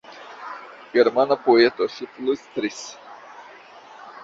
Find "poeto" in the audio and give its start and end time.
1.43-1.87